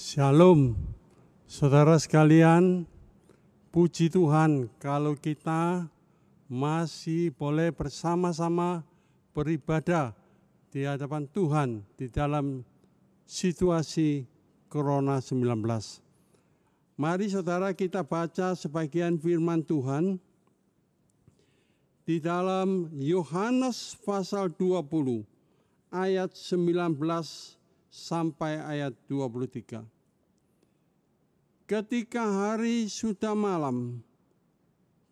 [0.00, 0.80] Shalom,
[1.44, 2.88] saudara sekalian.
[3.68, 5.92] Puji Tuhan, kalau kita
[6.48, 8.80] masih boleh bersama-sama
[9.36, 10.16] beribadah
[10.72, 12.64] di hadapan Tuhan di dalam
[13.28, 14.24] situasi
[14.72, 15.68] Corona 19.
[16.96, 20.16] Mari saudara kita baca sebagian firman Tuhan
[22.08, 25.28] di dalam Yohanes pasal 20
[25.92, 27.59] ayat 19
[27.90, 29.82] sampai ayat 23.
[31.66, 34.02] Ketika hari sudah malam,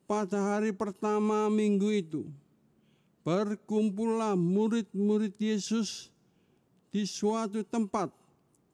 [0.06, 2.22] pada hari pertama minggu itu,
[3.26, 6.08] berkumpullah murid-murid Yesus
[6.88, 8.08] di suatu tempat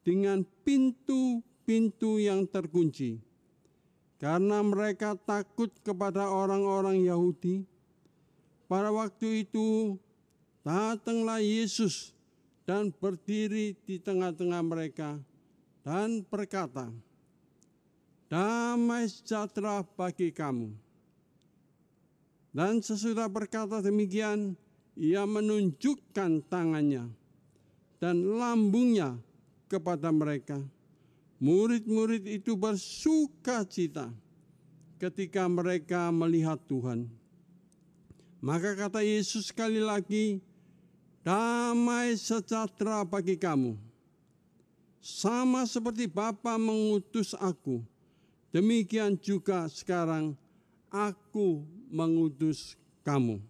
[0.05, 3.19] dengan pintu-pintu yang terkunci.
[4.15, 7.67] Karena mereka takut kepada orang-orang Yahudi,
[8.65, 9.99] pada waktu itu
[10.63, 12.14] datanglah Yesus
[12.65, 15.21] dan berdiri di tengah-tengah mereka
[15.85, 16.89] dan berkata,
[18.25, 20.73] damai sejahtera bagi kamu.
[22.49, 24.57] Dan sesudah berkata demikian,
[24.97, 27.05] ia menunjukkan tangannya
[28.01, 29.19] dan lambungnya
[29.69, 30.57] kepada mereka.
[31.37, 34.07] Murid-murid itu bersuka cita
[34.97, 37.11] ketika mereka melihat Tuhan.
[38.39, 40.39] Maka kata Yesus sekali lagi,
[41.25, 43.73] damai sejahtera bagi kamu.
[45.01, 47.81] Sama seperti Bapa mengutus aku,
[48.55, 50.31] Demikian juga sekarang
[50.87, 53.43] aku mengutus kamu.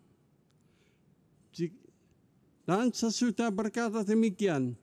[2.66, 4.74] Dan sesudah berkata demikian,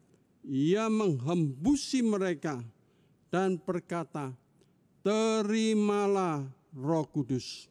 [0.46, 2.62] ia menghembusi mereka
[3.34, 4.30] dan berkata,
[5.02, 7.66] terimalah roh kudus.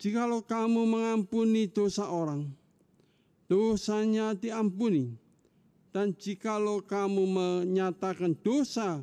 [0.00, 2.48] Jikalau kamu mengampuni dosa orang,
[3.48, 5.16] dosanya diampuni.
[5.88, 9.02] Dan jikalau kamu menyatakan dosa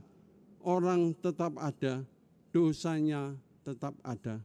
[0.61, 2.05] orang tetap ada,
[2.53, 3.33] dosanya
[3.65, 4.39] tetap ada.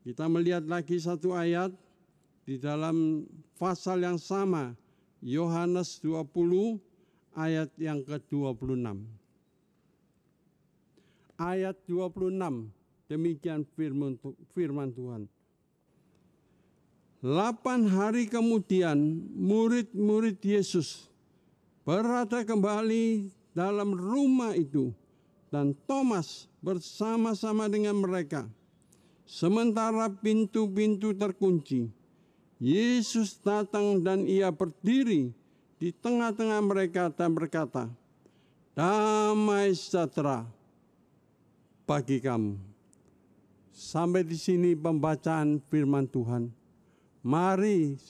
[0.00, 1.70] Kita melihat lagi satu ayat
[2.48, 3.28] di dalam
[3.60, 4.72] pasal yang sama,
[5.20, 6.80] Yohanes 20
[7.36, 9.04] ayat yang ke-26.
[11.36, 12.72] Ayat 26,
[13.04, 14.16] demikian firman,
[14.56, 15.28] firman Tuhan.
[17.20, 18.96] Lapan hari kemudian
[19.36, 21.12] murid-murid Yesus
[21.84, 24.88] berada kembali dalam rumah itu
[25.52, 28.48] dan Thomas bersama-sama dengan mereka.
[29.28, 31.92] Sementara pintu-pintu terkunci,
[32.56, 35.28] Yesus datang dan ia berdiri
[35.76, 37.92] di tengah-tengah mereka dan berkata,
[38.72, 40.48] Damai sejahtera
[41.84, 42.56] bagi kamu.
[43.76, 46.59] Sampai di sini pembacaan firman Tuhan.
[47.20, 48.00] Mari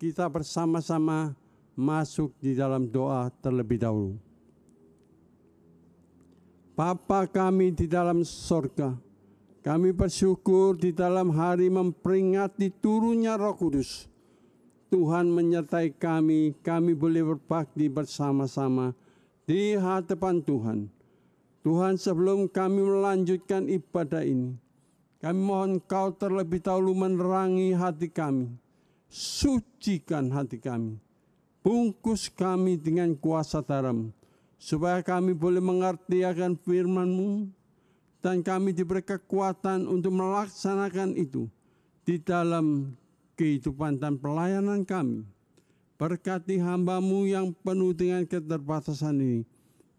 [0.00, 1.36] kita bersama-sama
[1.76, 4.16] masuk di dalam doa terlebih dahulu.
[6.74, 8.96] Bapa kami di dalam sorga,
[9.62, 14.10] kami bersyukur di dalam hari memperingati turunnya roh kudus.
[14.90, 18.96] Tuhan menyertai kami, kami boleh berbakti bersama-sama
[19.44, 20.88] di hadapan Tuhan.
[21.62, 24.56] Tuhan sebelum kami melanjutkan ibadah ini,
[25.24, 28.52] kami mohon kau terlebih dahulu menerangi hati kami,
[29.08, 31.00] sucikan hati kami,
[31.64, 34.12] bungkus kami dengan kuasa dalam
[34.60, 37.48] supaya kami boleh mengerti akan firman-Mu
[38.20, 41.48] dan kami diberi kekuatan untuk melaksanakan itu
[42.04, 42.92] di dalam
[43.40, 45.24] kehidupan dan pelayanan kami.
[45.96, 49.40] Berkati hambamu yang penuh dengan keterbatasan ini,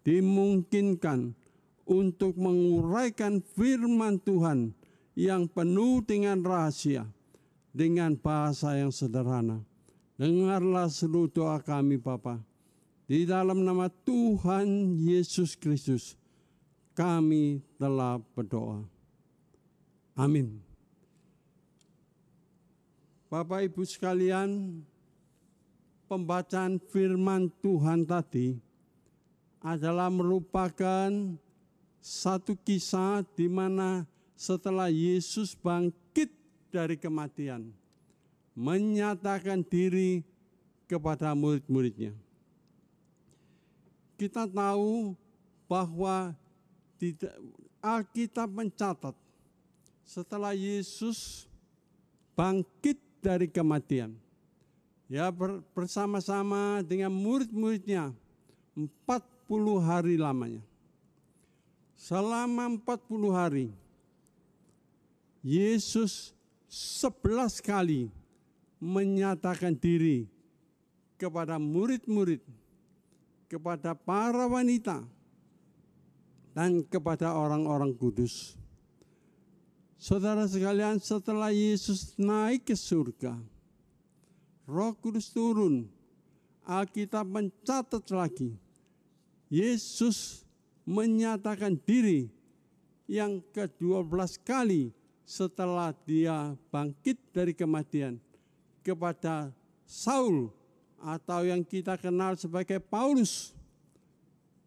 [0.06, 1.34] dimungkinkan
[1.82, 4.70] untuk menguraikan firman Tuhan
[5.16, 7.08] yang penuh dengan rahasia,
[7.72, 9.64] dengan bahasa yang sederhana.
[10.20, 12.40] Dengarlah seluruh doa kami Bapak
[13.06, 16.18] di dalam nama Tuhan Yesus Kristus,
[16.92, 18.82] kami telah berdoa.
[20.18, 20.58] Amin.
[23.30, 24.82] Bapak Ibu sekalian,
[26.10, 28.58] pembacaan firman Tuhan tadi
[29.62, 31.10] adalah merupakan
[32.02, 34.02] satu kisah di mana
[34.36, 36.30] setelah Yesus bangkit
[36.70, 37.72] dari kematian,
[38.52, 40.22] menyatakan diri
[40.86, 42.14] kepada murid-muridnya
[44.16, 45.12] kita tahu
[45.68, 46.32] bahwa
[47.84, 49.12] Alkitab mencatat
[50.02, 51.44] setelah Yesus
[52.32, 54.16] bangkit dari kematian,
[55.06, 55.28] ya
[55.76, 58.10] bersama-sama dengan murid-muridnya
[58.72, 60.64] 40 hari lamanya.
[61.96, 63.66] Selama 40 hari,
[65.46, 66.34] Yesus
[66.66, 68.10] sebelas kali
[68.82, 70.26] menyatakan diri
[71.14, 72.42] kepada murid-murid
[73.46, 75.06] kepada para wanita,
[76.50, 78.58] dan kepada orang-orang kudus.
[79.96, 83.38] Saudara sekalian, setelah Yesus naik ke surga,
[84.66, 85.88] Roh Kudus turun.
[86.66, 88.58] Alkitab mencatat lagi,
[89.46, 90.42] Yesus
[90.82, 92.26] menyatakan diri
[93.06, 94.90] yang ke-12 kali
[95.26, 98.22] setelah dia bangkit dari kematian
[98.86, 99.50] kepada
[99.82, 100.54] Saul
[101.02, 103.50] atau yang kita kenal sebagai Paulus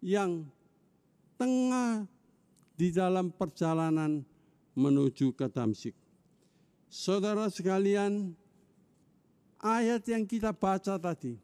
[0.04, 0.44] yang
[1.40, 2.04] tengah
[2.76, 4.24] di dalam perjalanan
[4.76, 5.96] menuju ke Damsik.
[6.92, 8.36] Saudara sekalian,
[9.64, 11.40] ayat yang kita baca tadi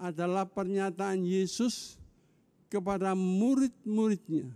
[0.00, 2.00] adalah pernyataan Yesus
[2.72, 4.48] kepada murid-muridnya.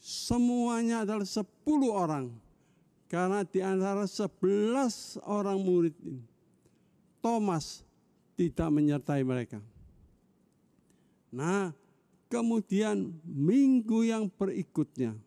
[0.00, 2.32] Semuanya adalah sepuluh orang.
[3.10, 6.22] Karena di antara sebelas orang murid ini,
[7.18, 7.82] Thomas
[8.38, 9.58] tidak menyertai mereka.
[11.34, 11.74] Nah,
[12.30, 15.18] Kemudian minggu yang berikutnya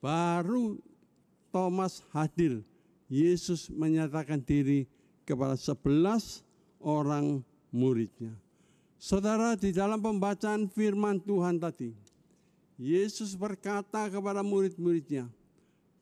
[0.00, 0.80] baru
[1.52, 2.64] Thomas hadir.
[3.06, 4.88] Yesus menyatakan diri
[5.28, 6.42] kepada sebelas
[6.82, 8.34] orang muridnya.
[8.98, 11.94] Saudara di dalam pembacaan firman Tuhan tadi,
[12.80, 15.30] Yesus berkata kepada murid-muridnya,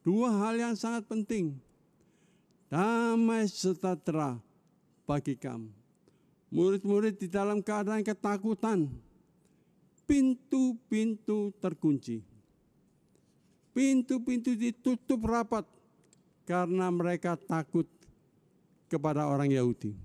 [0.05, 1.57] dua hal yang sangat penting.
[2.69, 4.37] Damai sejahtera
[5.09, 5.73] bagi kamu.
[6.55, 8.87] Murid-murid di dalam keadaan ketakutan,
[10.07, 12.23] pintu-pintu terkunci.
[13.75, 15.67] Pintu-pintu ditutup rapat
[16.47, 17.91] karena mereka takut
[18.87, 19.99] kepada orang Yahudi.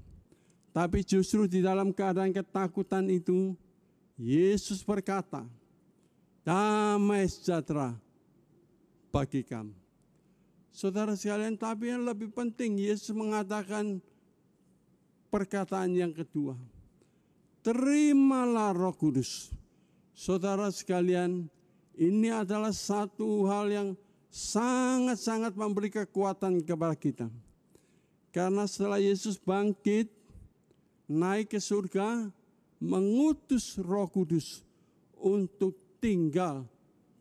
[0.73, 3.53] Tapi justru di dalam keadaan ketakutan itu,
[4.17, 5.45] Yesus berkata,
[6.41, 7.93] damai sejahtera
[9.13, 9.88] bagi kamu.
[10.69, 13.99] Saudara sekalian, tapi yang lebih penting, Yesus mengatakan
[15.33, 16.57] perkataan yang kedua.
[17.59, 19.51] Terimalah roh kudus
[20.19, 21.47] Saudara sekalian,
[21.95, 23.89] ini adalah satu hal yang
[24.27, 27.31] sangat-sangat memberi kekuatan kepada kita.
[28.35, 30.11] Karena setelah Yesus bangkit,
[31.07, 32.27] naik ke surga,
[32.83, 34.59] mengutus roh kudus
[35.15, 36.67] untuk tinggal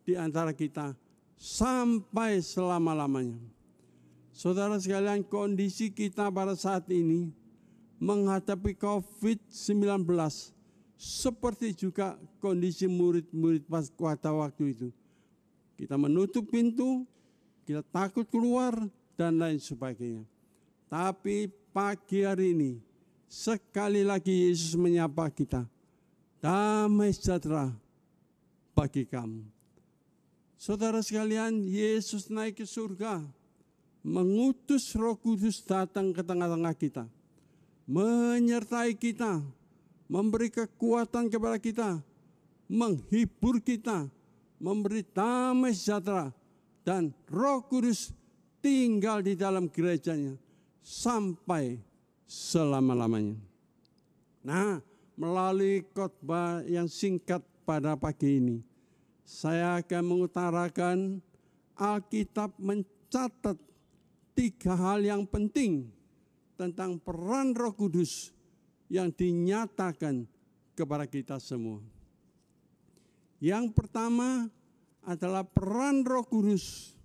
[0.03, 0.91] di antara kita
[1.39, 3.39] sampai selama-lamanya.
[4.35, 7.31] Saudara sekalian, kondisi kita pada saat ini
[7.99, 10.07] menghadapi COVID-19
[10.99, 14.89] seperti juga kondisi murid-murid pada waktu itu.
[15.79, 17.07] Kita menutup pintu,
[17.63, 18.75] kita takut keluar,
[19.19, 20.23] dan lain sebagainya.
[20.87, 22.79] Tapi pagi hari ini,
[23.27, 25.67] sekali lagi Yesus menyapa kita.
[26.39, 27.75] Damai sejahtera
[28.79, 29.58] bagi kamu.
[30.59, 33.23] Saudara sekalian, Yesus naik ke surga,
[34.03, 37.07] mengutus roh kudus datang ke tengah-tengah kita.
[37.87, 39.39] Menyertai kita,
[40.11, 42.03] memberi kekuatan kepada kita,
[42.67, 44.11] menghibur kita,
[44.59, 46.35] memberi damai sejahtera,
[46.83, 48.11] dan roh kudus
[48.59, 50.35] tinggal di dalam gerejanya
[50.83, 51.79] sampai
[52.27, 53.39] selama-lamanya.
[54.43, 54.83] Nah,
[55.15, 58.68] melalui khotbah yang singkat pada pagi ini,
[59.29, 61.21] saya akan mengutarakan
[61.77, 63.61] Alkitab mencatat
[64.33, 65.93] tiga hal yang penting
[66.57, 68.33] tentang peran Roh Kudus
[68.89, 70.25] yang dinyatakan
[70.73, 71.85] kepada kita semua.
[73.37, 74.49] Yang pertama
[75.05, 76.97] adalah peran Roh Kudus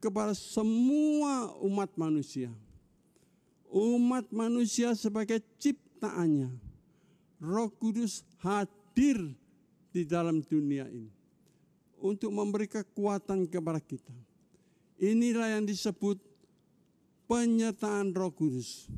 [0.00, 2.48] kepada semua umat manusia.
[3.68, 6.48] Umat manusia sebagai ciptaannya.
[7.44, 9.36] Roh Kudus hadir
[9.94, 11.06] di dalam dunia ini
[12.02, 14.10] untuk memberi kekuatan kepada kita.
[14.98, 16.18] Inilah yang disebut
[17.30, 18.90] penyertaan Roh Kudus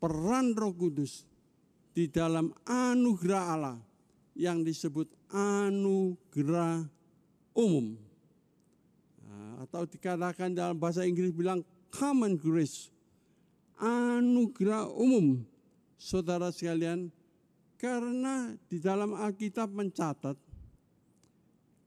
[0.00, 1.28] peran Roh Kudus
[1.92, 3.78] di dalam anugerah Allah
[4.32, 6.88] yang disebut anugerah
[7.52, 8.00] umum.
[9.28, 11.60] Nah, atau dikatakan dalam bahasa Inggris bilang
[11.92, 12.88] common grace.
[13.76, 15.44] Anugerah umum.
[16.00, 17.12] Saudara sekalian,
[17.80, 20.36] karena di dalam Alkitab mencatat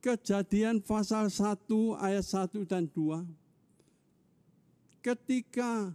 [0.01, 1.69] kejadian pasal 1
[2.01, 3.21] ayat 1 dan 2
[5.05, 5.93] ketika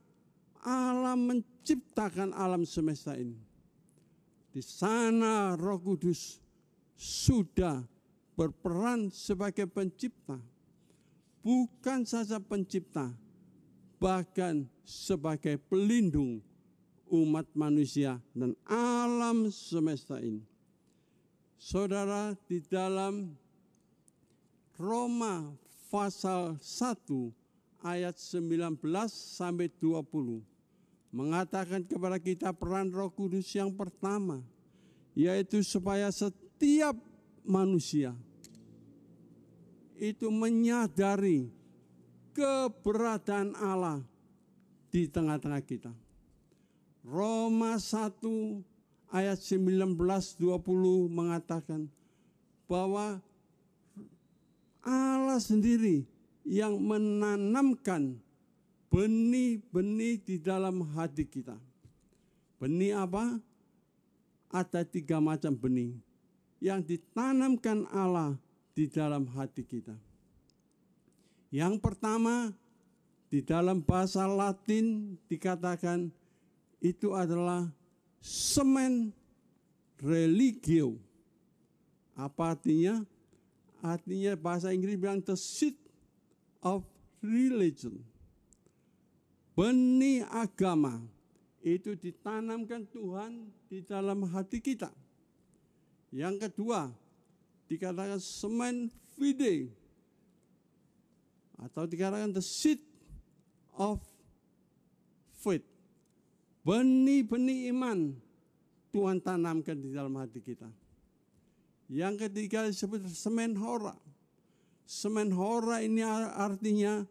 [0.62, 3.42] Allah menciptakan alam semesta ini.
[4.54, 6.38] Di sana Roh Kudus
[6.94, 7.82] sudah
[8.38, 10.38] berperan sebagai pencipta.
[11.42, 13.08] Bukan saja pencipta,
[13.96, 16.42] bahkan sebagai pelindung
[17.10, 20.44] umat manusia dan alam semesta ini.
[21.58, 23.34] Saudara, di dalam
[24.78, 25.50] Roma
[25.90, 28.78] pasal 1 ayat 19
[29.10, 30.44] sampai 20
[31.10, 34.44] mengatakan kepada kita peran Roh Kudus yang pertama
[35.18, 36.94] yaitu supaya setiap
[37.42, 38.14] manusia
[39.98, 41.50] itu menyadari
[42.30, 43.98] keberadaan Allah
[44.94, 45.90] di tengah-tengah kita.
[47.08, 48.20] Roma 1
[49.08, 51.88] ayat 19 20 mengatakan
[52.68, 53.24] bahwa
[54.84, 56.04] Allah sendiri
[56.44, 58.20] yang menanamkan
[58.92, 61.56] benih-benih di dalam hati kita.
[62.60, 63.40] Benih apa?
[64.52, 65.96] Ada tiga macam benih
[66.60, 68.36] yang ditanamkan Allah
[68.76, 69.96] di dalam hati kita.
[71.48, 72.52] Yang pertama,
[73.32, 76.12] di dalam bahasa Latin dikatakan
[76.78, 77.66] itu adalah
[78.22, 79.10] semen
[80.02, 80.98] religio.
[82.18, 83.02] Apa artinya?
[83.78, 85.78] Artinya bahasa Inggris bilang the seed
[86.58, 86.82] of
[87.22, 88.02] religion.
[89.54, 91.02] Benih agama
[91.62, 94.90] itu ditanamkan Tuhan di dalam hati kita.
[96.14, 96.90] Yang kedua,
[97.68, 99.68] dikatakan semen fide
[101.60, 102.80] atau dikatakan the seed
[103.76, 104.00] of
[105.36, 105.67] faith.
[106.66, 108.14] Benih-benih iman
[108.94, 110.68] Tuhan tanamkan di dalam hati kita.
[111.88, 113.96] Yang ketiga disebut semen hora.
[114.88, 117.04] Semen hora ini artinya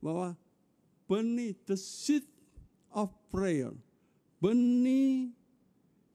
[0.00, 0.36] bahwa
[1.08, 2.24] benih the seed
[2.92, 3.72] of prayer.
[4.40, 5.32] Benih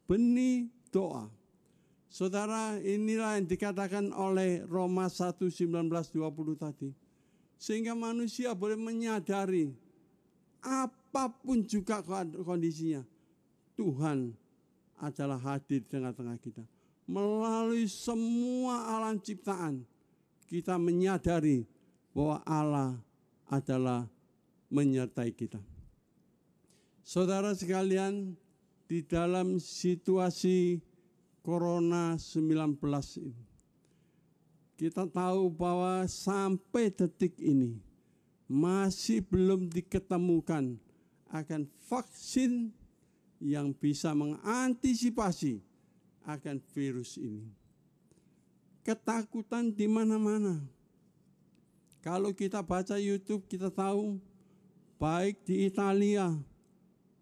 [0.06, 1.30] benih doa.
[2.10, 6.90] Saudara, inilah yang dikatakan oleh Roma 1 19 20 tadi
[7.56, 9.72] sehingga manusia boleh menyadari
[11.16, 12.04] apa pun juga
[12.44, 13.00] kondisinya,
[13.80, 14.36] Tuhan
[15.00, 16.60] adalah hadir di tengah-tengah kita.
[17.08, 19.88] Melalui semua alam ciptaan,
[20.44, 21.64] kita menyadari
[22.12, 23.00] bahwa Allah
[23.48, 24.12] adalah
[24.68, 25.64] menyertai kita.
[27.00, 28.36] Saudara sekalian,
[28.84, 30.84] di dalam situasi
[31.40, 32.76] Corona 19
[33.24, 33.40] ini,
[34.76, 37.80] kita tahu bahwa sampai detik ini
[38.52, 40.76] masih belum diketemukan
[41.30, 42.74] akan vaksin
[43.42, 45.62] yang bisa mengantisipasi
[46.26, 47.46] akan virus ini.
[48.86, 50.62] Ketakutan di mana-mana.
[52.06, 54.22] Kalau kita baca YouTube, kita tahu
[55.02, 56.30] baik di Italia,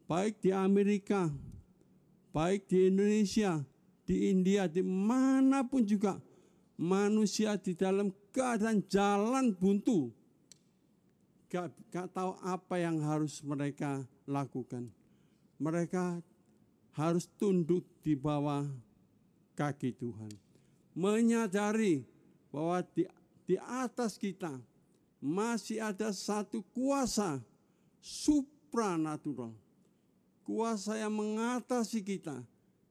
[0.04, 1.32] baik di Amerika,
[2.36, 3.64] baik di Indonesia,
[4.04, 6.20] di India, di mana pun juga
[6.76, 10.12] manusia di dalam keadaan jalan buntu.
[11.54, 14.90] Gak, gak tahu apa yang harus mereka lakukan.
[15.62, 16.18] Mereka
[16.98, 18.66] harus tunduk di bawah
[19.54, 20.34] kaki Tuhan.
[20.98, 22.02] Menyadari
[22.50, 23.06] bahwa di,
[23.46, 24.58] di atas kita
[25.22, 27.38] masih ada satu kuasa
[28.02, 29.54] supranatural.
[30.42, 32.42] Kuasa yang mengatasi kita,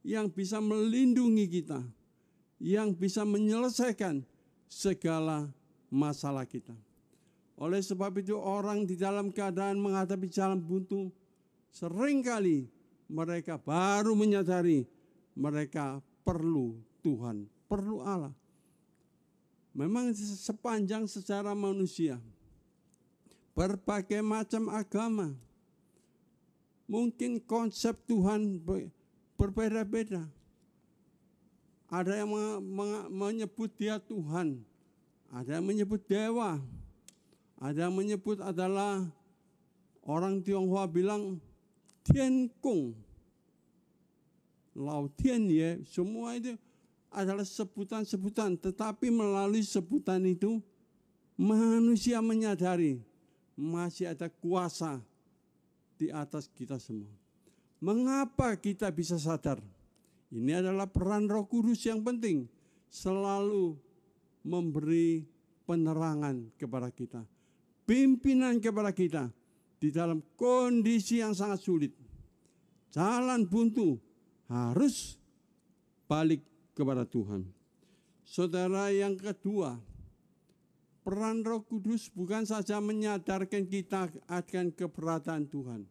[0.07, 1.83] yang bisa melindungi kita
[2.63, 4.23] yang bisa menyelesaikan
[4.71, 5.51] segala
[5.91, 6.79] masalah kita.
[7.63, 11.15] Oleh sebab itu orang di dalam keadaan menghadapi jalan buntu
[11.71, 12.67] sering kali
[13.07, 14.83] mereka baru menyadari
[15.39, 16.75] mereka perlu
[17.07, 18.35] Tuhan, perlu Allah.
[19.79, 22.19] Memang sepanjang secara manusia
[23.55, 25.31] berbagai macam agama
[26.91, 28.59] mungkin konsep Tuhan
[29.39, 30.27] berbeda-beda
[31.93, 32.33] ada yang
[33.13, 34.65] menyebut dia Tuhan,
[35.29, 36.57] ada yang menyebut dewa,
[37.63, 39.07] ada yang menyebut adalah
[40.03, 41.39] orang Tionghoa bilang
[42.03, 42.91] Tian Kung,
[44.75, 46.59] Lao Tian Ye, semua itu
[47.07, 50.59] adalah sebutan-sebutan, tetapi melalui sebutan itu
[51.39, 52.99] manusia menyadari
[53.55, 54.99] masih ada kuasa
[55.95, 57.15] di atas kita semua.
[57.79, 59.63] Mengapa kita bisa sadar?
[60.35, 62.51] Ini adalah peran Roh Kudus yang penting,
[62.91, 63.79] selalu
[64.43, 65.29] memberi
[65.69, 67.23] penerangan kepada kita,
[67.87, 69.31] pimpinan kepada kita
[69.83, 71.93] di dalam kondisi yang sangat sulit.
[72.93, 73.99] Jalan buntu
[74.47, 75.17] harus
[76.07, 76.45] balik
[76.77, 77.49] kepada Tuhan.
[78.23, 79.81] Saudara yang kedua,
[81.03, 85.83] peran Roh Kudus bukan saja menyadarkan kita akan keberadaan Tuhan.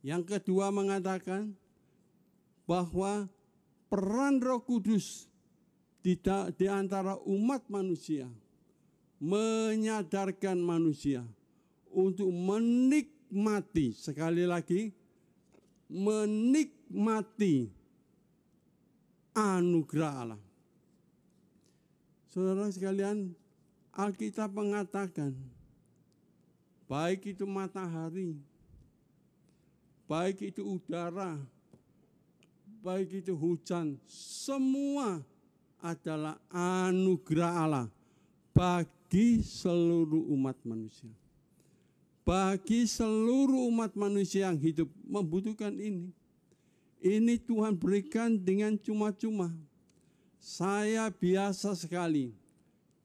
[0.00, 1.52] Yang kedua mengatakan
[2.68, 3.28] bahwa
[3.88, 5.30] peran Roh Kudus
[6.00, 6.16] di,
[6.56, 8.28] di antara umat manusia
[9.20, 11.20] menyadarkan manusia
[11.92, 14.88] untuk menikmati sekali lagi
[15.90, 17.68] menikmati
[19.36, 20.42] anugerah Allah.
[22.30, 23.34] Saudara sekalian,
[23.90, 25.34] Alkitab mengatakan
[26.86, 28.38] baik itu matahari,
[30.06, 31.34] baik itu udara,
[32.86, 35.18] baik itu hujan, semua
[35.82, 37.86] adalah anugerah Allah
[38.54, 38.99] bagi
[39.42, 41.10] seluruh umat manusia.
[42.22, 46.14] Bagi seluruh umat manusia yang hidup membutuhkan ini.
[47.02, 49.50] Ini Tuhan berikan dengan cuma-cuma.
[50.38, 52.30] Saya biasa sekali.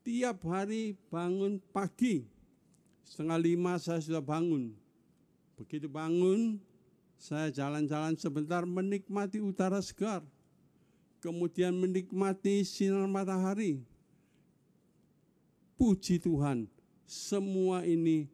[0.05, 2.27] Tiap hari bangun pagi.
[3.01, 4.75] Setengah lima saya sudah bangun.
[5.57, 6.61] Begitu bangun,
[7.15, 10.21] saya jalan-jalan sebentar menikmati utara segar.
[11.23, 13.81] Kemudian menikmati sinar matahari.
[15.75, 16.71] Puji Tuhan,
[17.03, 18.31] semua ini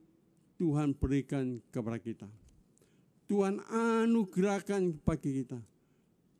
[0.62, 2.30] Tuhan berikan kepada kita.
[3.26, 5.58] Tuhan anugerahkan bagi kita.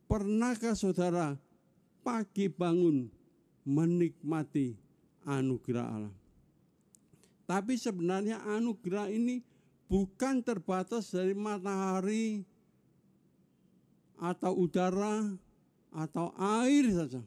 [0.06, 1.34] Pernahkah saudara
[2.06, 3.10] pagi bangun
[3.66, 4.78] menikmati
[5.26, 6.14] anugerah Allah?
[7.50, 9.42] Tapi sebenarnya anugerah ini
[9.90, 12.46] bukan terbatas dari matahari
[14.22, 15.34] atau udara
[15.90, 17.22] atau air saja.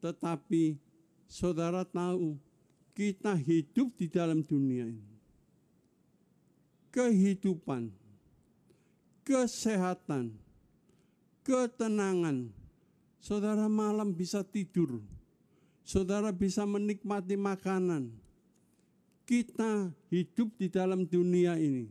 [0.00, 0.80] Tetapi
[1.28, 2.45] saudara tahu
[2.96, 5.12] kita hidup di dalam dunia ini.
[6.88, 7.92] Kehidupan
[9.20, 10.32] kesehatan,
[11.44, 12.48] ketenangan.
[13.20, 15.02] Saudara malam bisa tidur,
[15.82, 18.14] saudara bisa menikmati makanan.
[19.26, 21.90] Kita hidup di dalam dunia ini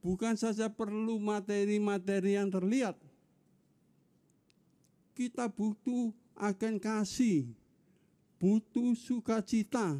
[0.00, 2.96] bukan saja perlu materi-materi yang terlihat.
[5.12, 7.50] Kita butuh akan kasih,
[8.38, 9.98] butuh sukacita,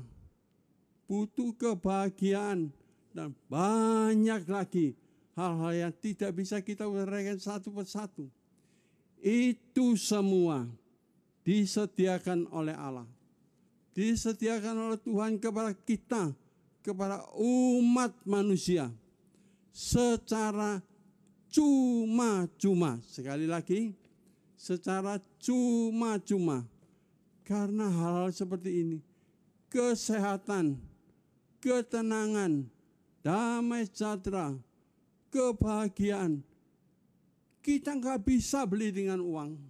[1.10, 2.70] butuh kebahagiaan,
[3.10, 4.94] dan banyak lagi
[5.34, 8.30] hal-hal yang tidak bisa kita uraikan satu persatu.
[9.18, 10.66] Itu semua
[11.42, 13.06] disediakan oleh Allah.
[13.94, 16.30] Disediakan oleh Tuhan kepada kita,
[16.86, 18.86] kepada umat manusia
[19.74, 20.78] secara
[21.50, 23.02] cuma-cuma.
[23.02, 23.90] Sekali lagi,
[24.54, 26.77] secara cuma-cuma.
[27.48, 28.98] Karena hal-hal seperti ini,
[29.72, 30.76] kesehatan,
[31.64, 32.68] ketenangan,
[33.24, 34.52] damai sejahtera,
[35.32, 36.44] kebahagiaan
[37.68, 39.60] kita nggak bisa beli dengan uang.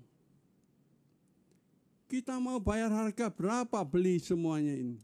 [2.07, 5.03] Kita mau bayar harga berapa beli semuanya ini.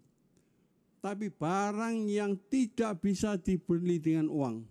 [1.02, 4.64] Tapi barang yang tidak bisa dibeli dengan uang.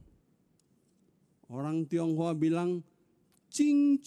[1.51, 2.81] Orang Tionghoa bilang,
[3.53, 4.01] Jing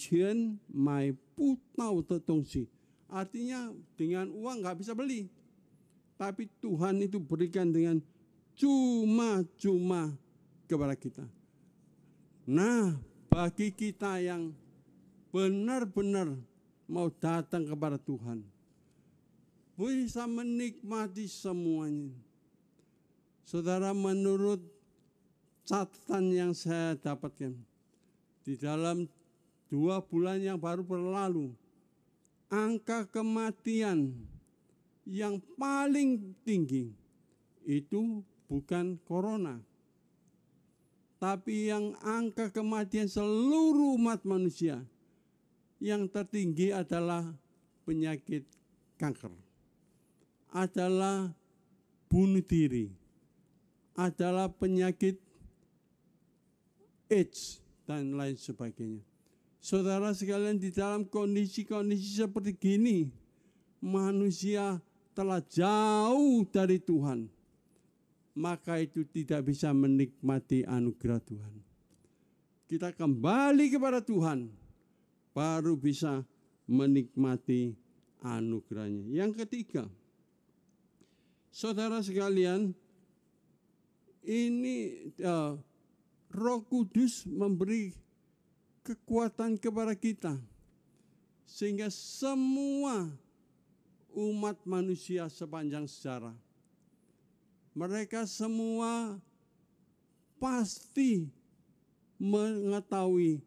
[0.67, 2.76] mai pu tao de dongxi.
[3.07, 5.31] Artinya dengan uang nggak bisa beli.
[6.17, 8.01] Tapi Tuhan itu berikan dengan
[8.57, 10.17] cuma-cuma
[10.65, 11.25] kepada kita.
[12.49, 12.97] Nah,
[13.29, 14.57] bagi kita yang
[15.29, 16.33] benar-benar
[16.89, 18.41] mau datang kepada Tuhan,
[19.77, 22.09] bisa menikmati semuanya.
[23.45, 24.59] Saudara, menurut
[25.69, 27.53] catatan yang saya dapatkan,
[28.47, 29.05] di dalam
[29.69, 31.53] dua bulan yang baru berlalu,
[32.57, 34.17] angka kematian
[35.05, 36.89] yang paling tinggi
[37.69, 39.61] itu bukan corona,
[41.21, 44.81] tapi yang angka kematian seluruh umat manusia
[45.77, 47.29] yang tertinggi adalah
[47.85, 48.49] penyakit
[48.97, 49.37] kanker,
[50.49, 51.37] adalah
[52.09, 52.89] bunuh diri,
[53.93, 55.21] adalah penyakit
[57.13, 59.16] AIDS dan lain sebagainya.
[59.67, 63.11] Saudara sekalian di dalam kondisi-kondisi seperti gini,
[63.83, 64.79] manusia
[65.11, 67.27] telah jauh dari Tuhan
[68.37, 71.55] maka itu tidak bisa menikmati anugerah Tuhan.
[72.69, 74.53] Kita kembali kepada Tuhan,
[75.33, 76.21] baru bisa
[76.69, 77.73] menikmati
[78.21, 79.09] anugerahnya.
[79.09, 79.89] Yang ketiga,
[81.49, 82.77] saudara sekalian,
[84.21, 85.57] ini uh,
[86.29, 87.95] Roh Kudus memberi
[88.87, 90.39] kekuatan kepada kita,
[91.43, 93.11] sehingga semua
[94.15, 96.47] umat manusia sepanjang sejarah
[97.77, 99.21] mereka semua
[100.41, 101.29] pasti
[102.17, 103.45] mengetahui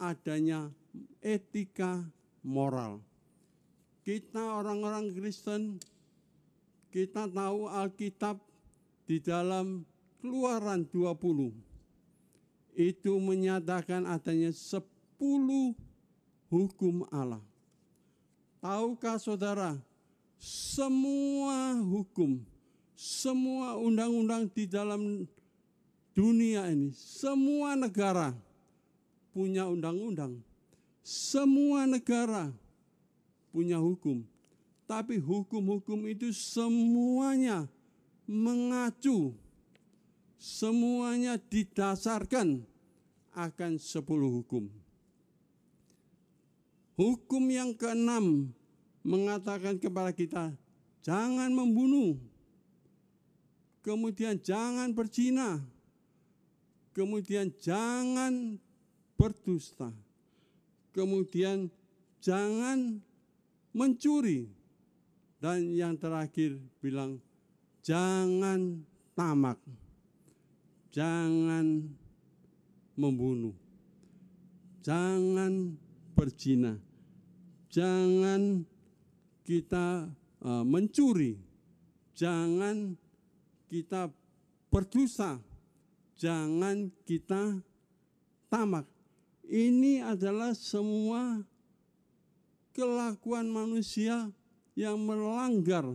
[0.00, 0.72] adanya
[1.20, 2.08] etika
[2.40, 3.04] moral.
[4.00, 5.76] Kita orang-orang Kristen,
[6.88, 8.40] kita tahu Alkitab
[9.04, 9.84] di dalam
[10.24, 11.69] keluaran 20
[12.80, 14.80] itu menyatakan adanya 10
[16.48, 17.44] hukum Allah.
[18.64, 19.76] Tahukah saudara,
[20.40, 22.40] semua hukum
[23.00, 25.24] semua undang-undang di dalam
[26.12, 28.36] dunia ini, semua negara
[29.32, 30.36] punya undang-undang,
[31.00, 32.52] semua negara
[33.48, 34.20] punya hukum,
[34.84, 37.64] tapi hukum-hukum itu semuanya
[38.28, 39.32] mengacu,
[40.36, 42.68] semuanya didasarkan
[43.34, 44.66] akan sepuluh hukum.
[46.98, 48.52] Hukum yang keenam
[49.00, 50.52] mengatakan kepada kita,
[51.00, 52.20] jangan membunuh.
[53.80, 55.64] Kemudian jangan berzina.
[56.92, 58.60] Kemudian jangan
[59.16, 59.88] berdusta.
[60.92, 61.72] Kemudian
[62.20, 63.00] jangan
[63.72, 64.52] mencuri.
[65.40, 67.16] Dan yang terakhir bilang,
[67.80, 68.84] jangan
[69.16, 69.56] tamak.
[70.92, 71.88] Jangan
[73.00, 73.56] membunuh.
[74.84, 75.80] Jangan
[76.12, 76.76] berzina
[77.70, 78.66] jangan
[79.46, 80.10] kita
[80.42, 81.38] uh, mencuri,
[82.18, 82.98] jangan
[83.70, 84.10] kita
[84.68, 85.38] berdosa,
[86.18, 87.62] jangan kita
[88.50, 88.84] tamak.
[89.46, 91.42] Ini adalah semua
[92.74, 94.30] kelakuan manusia
[94.74, 95.94] yang melanggar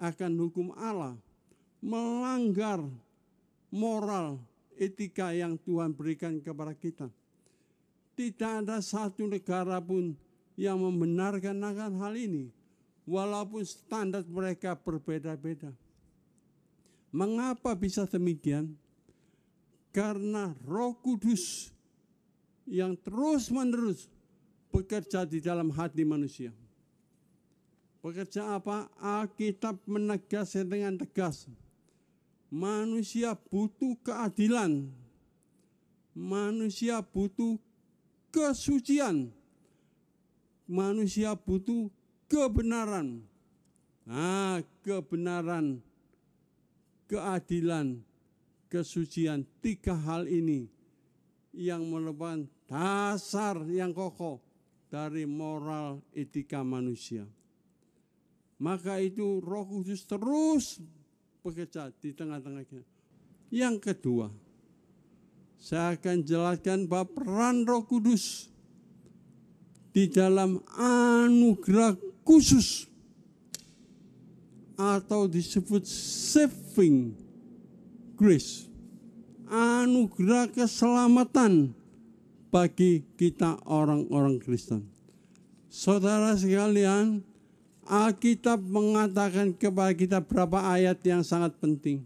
[0.00, 1.16] akan hukum Allah,
[1.80, 2.84] melanggar
[3.72, 4.40] moral
[4.78, 7.10] etika yang Tuhan berikan kepada kita.
[8.14, 10.14] Tidak ada satu negara pun
[10.54, 12.50] yang membenarkan akan hal ini,
[13.02, 15.74] walaupun standar mereka berbeda-beda.
[17.10, 18.74] Mengapa bisa demikian?
[19.94, 21.70] Karena Roh Kudus
[22.66, 24.10] yang terus-menerus
[24.74, 26.50] bekerja di dalam hati manusia.
[28.02, 28.90] Bekerja apa?
[28.98, 31.46] Alkitab menegaskan dengan tegas.
[32.54, 34.86] Manusia butuh keadilan.
[36.14, 37.58] Manusia butuh
[38.30, 39.34] kesucian
[40.68, 41.92] manusia butuh
[42.28, 43.24] kebenaran.
[44.04, 45.80] Nah, kebenaran,
[47.08, 48.04] keadilan,
[48.68, 50.68] kesucian, tiga hal ini
[51.56, 54.44] yang merupakan dasar yang kokoh
[54.92, 57.24] dari moral etika manusia.
[58.60, 60.78] Maka itu roh kudus terus
[61.44, 62.88] bekerja di tengah-tengah kita.
[63.52, 64.32] Yang kedua,
[65.60, 68.48] saya akan jelaskan bahwa peran roh kudus
[69.92, 72.88] di dalam anugerah khusus
[74.74, 77.14] atau disebut saving
[78.18, 78.66] grace
[79.54, 81.70] anugerah keselamatan
[82.50, 84.86] bagi kita orang-orang Kristen.
[85.70, 87.22] Saudara sekalian,
[87.84, 92.04] Alkitab mengatakan kepada kita berapa ayat yang sangat penting.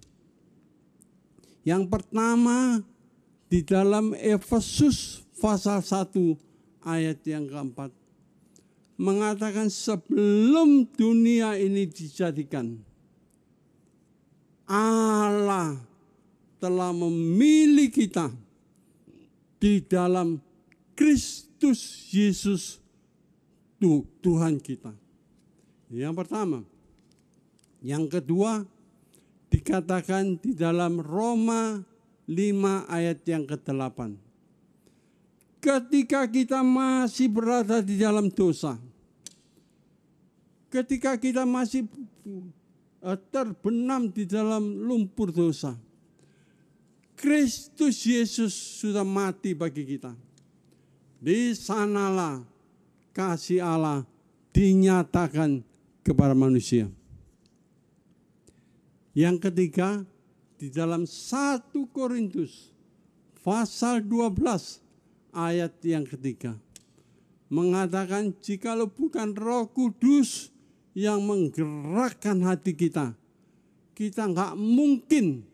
[1.62, 2.82] Yang pertama
[3.48, 6.36] di dalam Efesus pasal 1
[6.84, 7.90] ayat yang keempat
[8.98, 12.82] mengatakan sebelum dunia ini dijadikan
[14.66, 15.78] Allah
[16.58, 18.28] telah memilih kita
[19.62, 20.42] di dalam
[20.98, 22.82] Kristus Yesus
[23.78, 25.07] Tuhan kita.
[25.88, 26.58] Yang pertama.
[27.80, 28.66] Yang kedua
[29.48, 31.80] dikatakan di dalam Roma
[32.28, 34.28] 5 ayat yang ke-8
[35.58, 38.78] ketika kita masih berada di dalam dosa,
[40.70, 41.86] ketika kita masih
[43.02, 45.74] eh, terbenam di dalam lumpur dosa,
[47.18, 50.14] Kristus Yesus sudah mati bagi kita.
[51.18, 52.46] Di sanalah
[53.10, 54.06] kasih Allah
[54.54, 55.66] dinyatakan
[56.08, 56.88] kepada manusia.
[59.12, 60.08] Yang ketiga,
[60.56, 62.72] di dalam 1 Korintus
[63.44, 64.80] pasal 12
[65.36, 66.56] ayat yang ketiga.
[67.48, 70.52] Mengatakan jikalau bukan roh kudus
[70.92, 73.16] yang menggerakkan hati kita,
[73.96, 75.48] kita nggak mungkin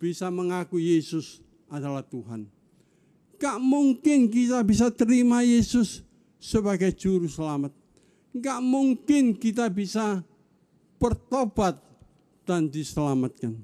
[0.00, 2.48] bisa mengaku Yesus adalah Tuhan.
[3.40, 6.04] Gak mungkin kita bisa terima Yesus
[6.40, 7.79] sebagai juru selamat.
[8.30, 10.22] Gak mungkin kita bisa
[11.02, 11.80] bertobat
[12.46, 13.58] dan diselamatkan.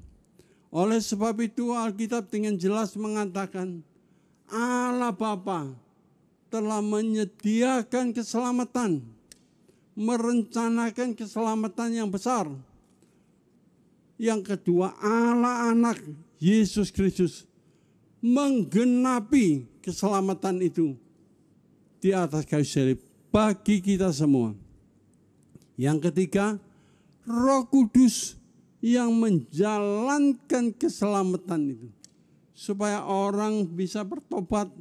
[0.75, 3.81] Oleh sebab itu Alkitab dengan jelas mengatakan
[4.51, 5.71] Allah Bapa
[6.51, 9.03] telah menyediakan keselamatan,
[9.95, 12.51] merencanakan keselamatan yang besar.
[14.17, 16.01] Yang kedua, Allah anak
[16.41, 17.45] Yesus Kristus
[18.25, 20.97] menggenapi keselamatan itu
[22.01, 23.06] di atas kayu salib
[23.37, 24.57] bagi kita semua.
[25.77, 26.57] Yang ketiga,
[27.29, 28.33] Roh Kudus
[28.81, 31.89] yang menjalankan keselamatan itu
[32.57, 34.73] supaya orang bisa bertobat,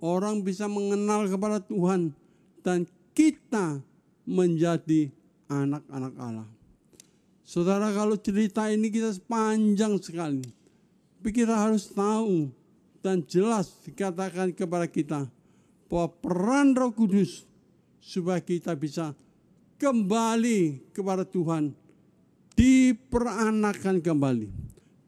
[0.00, 2.16] orang bisa mengenal kepada Tuhan,
[2.64, 3.76] dan kita
[4.24, 5.12] menjadi
[5.52, 6.48] anak-anak Allah.
[7.44, 10.48] Saudara, kalau cerita ini kita panjang sekali,
[11.20, 12.48] tapi kita harus tahu
[13.04, 15.28] dan jelas dikatakan kepada kita
[15.86, 17.44] bahwa peran Roh Kudus
[18.00, 19.12] supaya kita bisa
[19.80, 21.72] kembali kepada Tuhan,
[22.54, 24.64] diperanakan kembali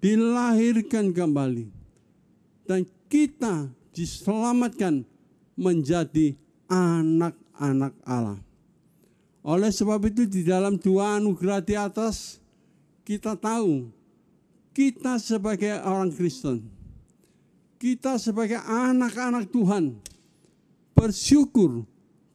[0.07, 1.67] dilahirkan kembali
[2.63, 5.03] dan kita diselamatkan
[5.59, 6.39] menjadi
[6.71, 8.39] anak anak Allah.
[9.43, 12.43] Oleh sebab itu di dalam dua anugerah di atas
[13.03, 13.91] kita tahu
[14.71, 16.71] kita sebagai orang Kristen,
[17.83, 19.99] kita sebagai anak-anak Tuhan
[20.97, 21.85] bersyukur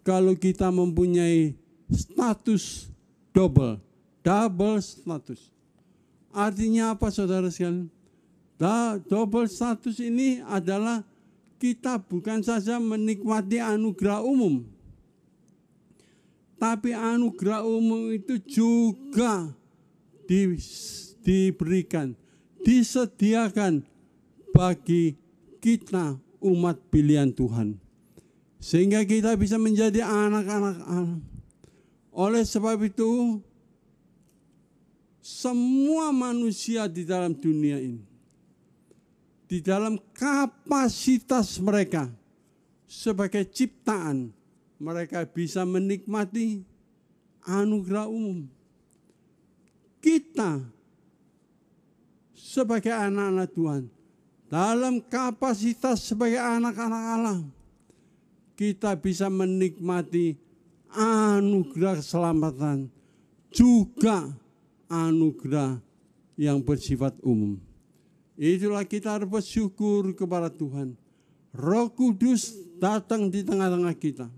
[0.06, 1.58] kalau kita mempunyai
[1.90, 2.94] status
[3.34, 3.82] double,
[4.22, 5.50] double status.
[6.30, 7.90] Artinya apa saudara sekalian?
[9.10, 11.02] Double status ini adalah
[11.58, 14.62] kita bukan saja menikmati anugerah umum,
[16.62, 19.50] tapi anugerah umum itu juga
[20.30, 20.58] di,
[21.26, 22.14] diberikan,
[22.62, 23.82] disediakan
[24.54, 25.18] bagi
[25.58, 27.91] kita umat pilihan Tuhan.
[28.62, 31.18] Sehingga kita bisa menjadi anak-anak Allah.
[32.14, 33.42] Oleh sebab itu,
[35.18, 38.06] semua manusia di dalam dunia ini,
[39.50, 42.06] di dalam kapasitas mereka
[42.86, 44.30] sebagai ciptaan,
[44.78, 46.62] mereka bisa menikmati
[47.42, 48.46] anugerah umum.
[49.98, 50.62] Kita
[52.38, 53.84] sebagai anak-anak Tuhan
[54.50, 57.42] dalam kapasitas sebagai anak-anak Allah
[58.62, 60.38] kita bisa menikmati
[60.94, 62.94] anugerah keselamatan
[63.50, 64.30] juga
[64.86, 65.82] anugerah
[66.38, 67.58] yang bersifat umum.
[68.38, 70.94] Itulah kita harus bersyukur kepada Tuhan.
[71.58, 74.30] Roh Kudus datang di tengah-tengah kita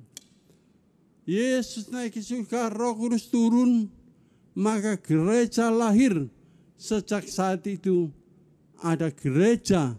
[1.23, 3.87] Yesus naik ke surga, roh kudus turun,
[4.51, 6.27] maka gereja lahir.
[6.75, 8.11] Sejak saat itu
[8.83, 9.95] ada gereja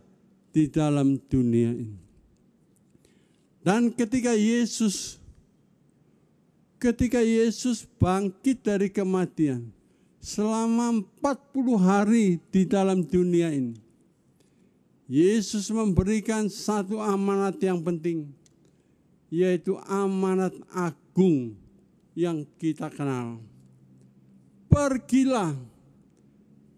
[0.53, 2.04] di dalam dunia ini.
[3.65, 5.17] Dan ketika Yesus
[6.77, 9.73] ketika Yesus bangkit dari kematian
[10.21, 13.81] selama 40 hari di dalam dunia ini.
[15.09, 18.29] Yesus memberikan satu amanat yang penting
[19.33, 21.57] yaitu amanat agung
[22.13, 23.41] yang kita kenal.
[24.69, 25.57] Pergilah,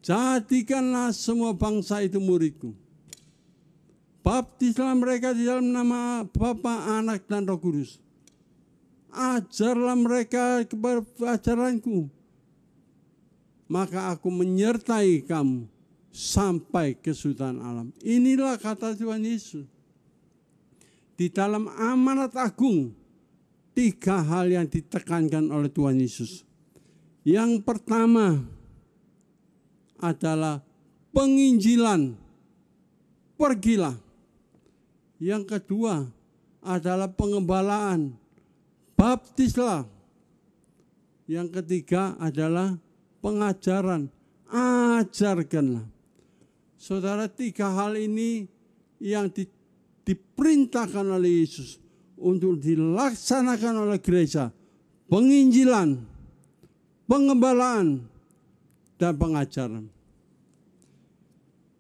[0.07, 2.86] jadikanlah semua bangsa itu muridku.
[4.27, 8.03] Baptislah mereka di dalam nama Bapa, Anak, dan Roh Kudus.
[9.15, 12.11] Ajarlah mereka kepada ajaranku.
[13.71, 15.71] Maka aku menyertai kamu
[16.11, 17.95] sampai kesudahan alam.
[18.03, 19.62] Inilah kata Tuhan Yesus.
[21.15, 22.91] Di dalam amanat agung
[23.79, 26.43] tiga hal yang ditekankan oleh Tuhan Yesus.
[27.23, 28.43] Yang pertama
[30.03, 30.67] adalah
[31.15, 32.19] penginjilan.
[33.39, 34.06] Pergilah.
[35.17, 36.05] Yang kedua
[36.61, 38.13] adalah pengembalaan.
[38.97, 39.89] Baptislah.
[41.27, 42.77] Yang ketiga adalah
[43.25, 44.13] pengajaran.
[44.47, 45.87] Ajarkanlah.
[46.77, 48.47] Saudara, tiga hal ini
[49.03, 49.27] yang
[50.07, 51.83] diperintahkan oleh Yesus
[52.15, 54.55] untuk dilaksanakan oleh gereja.
[55.11, 55.99] Penginjilan,
[57.11, 58.07] pengembalaan,
[58.97, 59.85] dan pengajaran.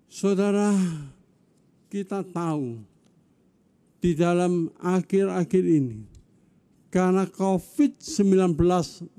[0.06, 0.72] Saudara,
[1.92, 2.80] kita tahu
[4.00, 6.16] di dalam akhir-akhir ini
[6.92, 8.56] karena COVID-19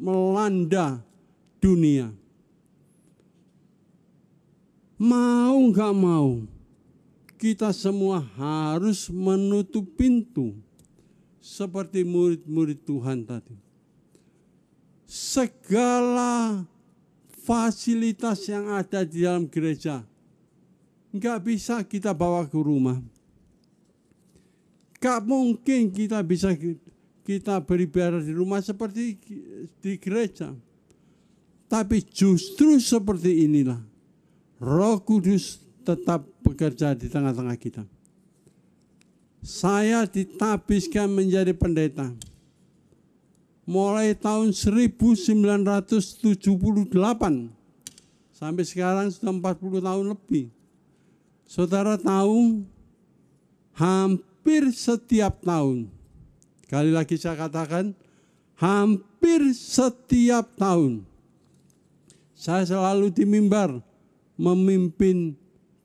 [0.01, 1.03] melanda
[1.61, 2.09] dunia.
[4.97, 6.41] Mau nggak mau,
[7.37, 10.57] kita semua harus menutup pintu
[11.37, 13.53] seperti murid-murid Tuhan tadi.
[15.05, 16.65] Segala
[17.45, 20.01] fasilitas yang ada di dalam gereja
[21.13, 22.99] nggak bisa kita bawa ke rumah.
[24.97, 26.57] Gak mungkin kita bisa
[27.21, 29.19] kita beribadah di rumah seperti
[29.77, 30.55] di gereja.
[31.67, 33.77] Tapi justru seperti inilah
[34.63, 37.83] Roh Kudus tetap bekerja di tengah-tengah kita
[39.47, 42.11] saya ditabiskan menjadi pendeta.
[43.63, 46.91] Mulai tahun 1978
[48.35, 50.51] sampai sekarang sudah 40 tahun lebih.
[51.47, 52.67] Saudara tahu
[53.71, 54.26] hampir
[54.71, 55.91] setiap tahun,
[56.71, 57.91] kali lagi saya katakan
[58.55, 61.05] hampir setiap tahun
[62.37, 63.81] saya selalu di mimbar
[64.37, 65.33] memimpin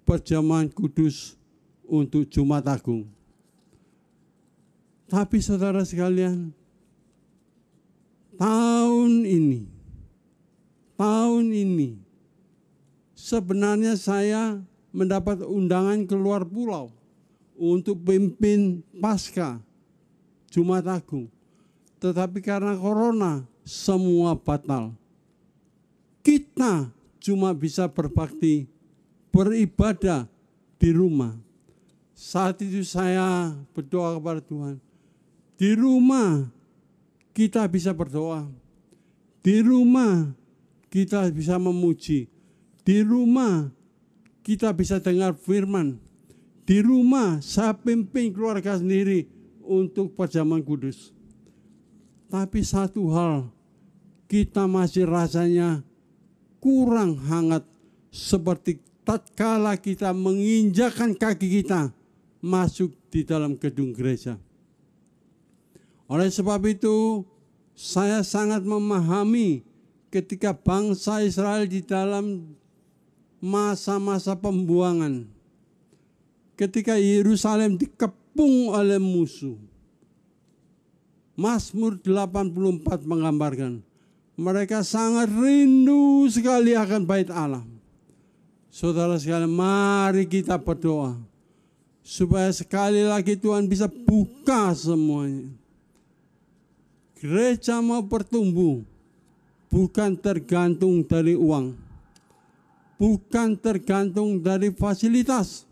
[0.05, 1.41] perjamuan kudus
[1.89, 3.09] untuk Jumat Agung.
[5.09, 6.53] Tapi saudara sekalian,
[8.37, 9.65] tahun ini,
[10.97, 12.01] tahun ini,
[13.17, 14.61] sebenarnya saya
[14.93, 16.93] mendapat undangan keluar pulau
[17.63, 19.63] untuk pimpin pasca
[20.51, 21.31] Jumat Agung.
[22.03, 24.91] Tetapi karena corona, semua batal.
[26.27, 26.91] Kita
[27.23, 28.67] cuma bisa berbakti,
[29.31, 30.27] beribadah
[30.83, 31.39] di rumah.
[32.19, 34.83] Saat itu saya berdoa kepada Tuhan,
[35.55, 36.51] di rumah
[37.31, 38.51] kita bisa berdoa.
[39.43, 40.31] Di rumah
[40.91, 42.27] kita bisa memuji.
[42.83, 43.71] Di rumah
[44.43, 45.99] kita bisa dengar firman.
[46.63, 49.27] Di rumah saya pimpin keluarga sendiri
[49.67, 51.11] untuk perjamuan kudus.
[52.31, 53.51] Tapi satu hal,
[54.31, 55.85] kita masih rasanya
[56.63, 57.67] kurang hangat
[58.09, 61.91] seperti tatkala kita menginjakan kaki kita
[62.39, 64.39] masuk di dalam gedung gereja.
[66.07, 67.25] Oleh sebab itu,
[67.73, 69.65] saya sangat memahami
[70.13, 72.53] ketika bangsa Israel di dalam
[73.41, 75.32] masa-masa pembuangan.
[76.55, 79.57] Ketika Yerusalem dikepung oleh musuh.
[81.33, 83.81] Mazmur 84 menggambarkan
[84.37, 87.65] mereka sangat rindu sekali akan bait Allah.
[88.73, 91.21] Saudara sekalian, mari kita berdoa
[92.01, 95.53] supaya sekali lagi Tuhan bisa buka semuanya.
[97.21, 98.83] Gereja mau bertumbuh
[99.69, 101.77] bukan tergantung dari uang,
[102.99, 105.69] bukan tergantung dari fasilitas,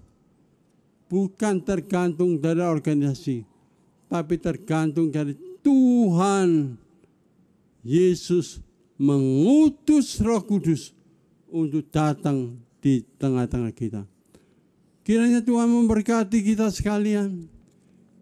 [1.11, 3.43] bukan tergantung dari organisasi,
[4.07, 6.79] tapi tergantung dari Tuhan
[7.83, 8.63] Yesus
[8.95, 10.95] mengutus Roh Kudus
[11.51, 14.07] untuk datang di tengah-tengah kita.
[15.03, 17.51] Kiranya Tuhan memberkati kita sekalian.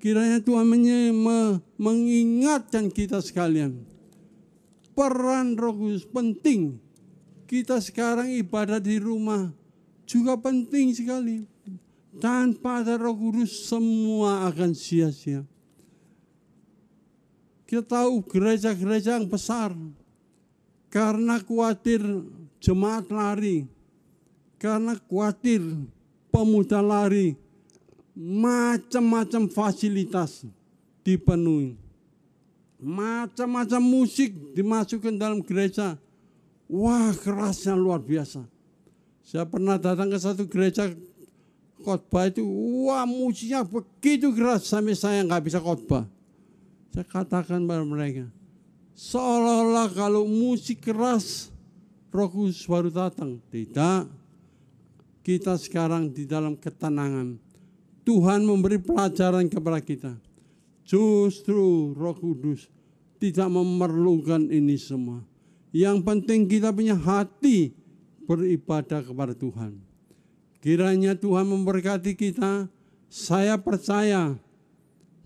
[0.01, 0.65] Kiranya Tuhan
[1.77, 3.85] mengingatkan kita sekalian
[4.99, 6.83] peran Roh Kudus penting.
[7.47, 9.55] Kita sekarang ibadah di rumah
[10.03, 11.47] juga penting sekali.
[12.19, 15.47] Tanpa ada Roh Kudus semua akan sia-sia.
[17.69, 19.71] Kita tahu gereja-gereja yang besar
[20.89, 22.01] karena khawatir
[22.59, 23.69] jemaat lari,
[24.57, 25.61] karena khawatir
[26.33, 27.37] pemuda lari,
[28.17, 30.49] macam-macam fasilitas
[31.05, 31.89] dipenuhi
[32.79, 35.99] macam-macam musik dimasukkan dalam gereja.
[36.71, 38.47] Wah kerasnya luar biasa.
[39.27, 40.89] Saya pernah datang ke satu gereja
[41.83, 42.43] khotbah itu,
[42.87, 46.05] wah musiknya begitu keras sampai saya nggak bisa khotbah.
[46.93, 48.27] Saya katakan pada mereka,
[48.99, 51.55] seolah-olah kalau musik keras,
[52.09, 53.39] Roh Kudus baru datang.
[53.53, 54.09] Tidak,
[55.23, 57.39] kita sekarang di dalam ketenangan.
[58.03, 60.17] Tuhan memberi pelajaran kepada kita
[60.89, 62.65] Justru Roh Kudus
[63.21, 65.21] tidak memerlukan ini semua.
[65.69, 67.77] Yang penting kita punya hati
[68.25, 69.77] beribadah kepada Tuhan.
[70.69, 72.69] Kiranya Tuhan memberkati kita.
[73.09, 74.37] Saya percaya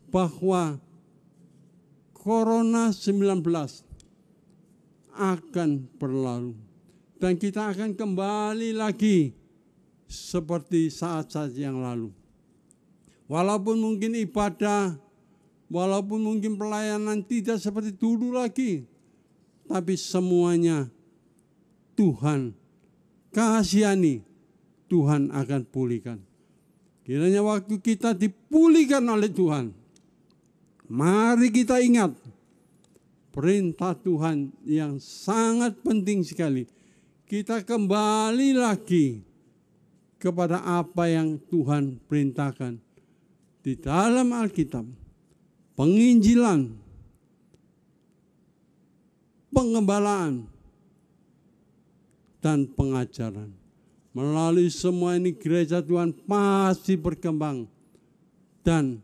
[0.07, 0.79] bahwa
[2.15, 3.43] Corona 19
[5.11, 6.55] akan berlalu.
[7.19, 9.35] Dan kita akan kembali lagi
[10.07, 12.15] seperti saat-saat yang lalu.
[13.27, 14.95] Walaupun mungkin ibadah
[15.73, 18.85] Walaupun mungkin pelayanan tidak seperti dulu lagi,
[19.65, 20.93] tapi semuanya
[21.97, 22.53] Tuhan
[23.33, 24.21] kasihani,
[24.93, 26.21] Tuhan akan pulihkan.
[27.09, 29.73] Kiranya waktu kita dipulihkan oleh Tuhan,
[30.93, 32.13] mari kita ingat
[33.33, 36.69] perintah Tuhan yang sangat penting sekali.
[37.25, 39.25] Kita kembali lagi
[40.21, 42.77] kepada apa yang Tuhan perintahkan
[43.65, 44.85] di dalam Alkitab
[45.73, 46.69] penginjilan,
[49.49, 50.45] pengembalaan,
[52.45, 53.62] dan pengajaran.
[54.13, 57.65] Melalui semua ini gereja Tuhan pasti berkembang
[58.61, 59.01] dan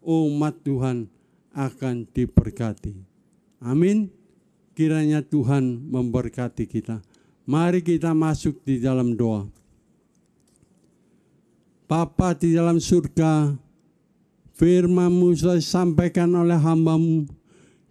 [0.00, 1.12] umat Tuhan
[1.52, 2.96] akan diberkati.
[3.60, 4.08] Amin.
[4.76, 7.00] Kiranya Tuhan memberkati kita.
[7.48, 9.48] Mari kita masuk di dalam doa.
[11.86, 13.54] Bapa di dalam surga,
[14.58, 17.24] firmanmu sudah disampaikan oleh hambamu.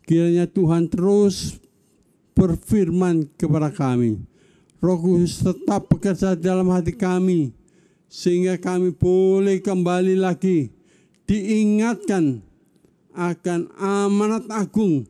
[0.05, 1.57] Kiranya Tuhan terus
[2.35, 4.19] berfirman kepada kami.
[4.85, 7.49] Roh Kudus tetap bekerja dalam hati kami.
[8.05, 10.69] Sehingga kami boleh kembali lagi
[11.25, 12.45] diingatkan
[13.17, 15.09] akan amanat agung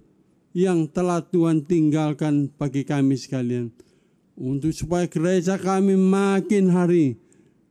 [0.56, 3.68] yang telah Tuhan tinggalkan bagi kami sekalian.
[4.40, 7.20] Untuk supaya gereja kami makin hari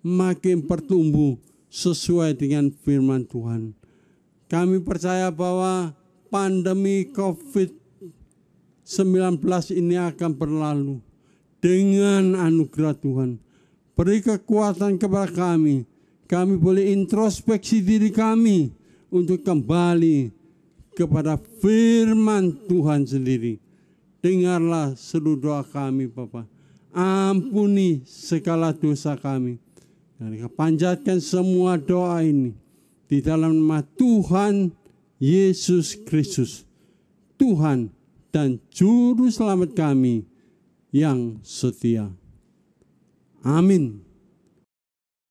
[0.05, 1.41] makin bertumbuh
[1.73, 3.73] sesuai dengan firman Tuhan.
[4.53, 5.97] Kami percaya bahwa
[6.29, 9.41] pandemi COVID-19
[9.73, 11.01] ini akan berlalu
[11.65, 13.41] dengan anugerah Tuhan.
[13.97, 15.89] Beri kekuatan kepada kami.
[16.29, 18.69] Kami boleh introspeksi diri kami
[19.09, 20.29] untuk kembali
[20.93, 23.57] kepada firman Tuhan sendiri.
[24.21, 26.45] Dengarlah seluruh doa kami Bapak.
[26.93, 29.57] Ampuni segala dosa kami
[30.21, 32.55] dan panjatkan semua doa ini
[33.11, 34.69] di dalam nama Tuhan
[35.19, 36.65] Yesus Kristus.
[37.35, 37.91] Tuhan
[38.31, 40.34] dan Juru Selamat kami
[40.95, 42.15] yang setia.
[43.43, 44.04] Amin.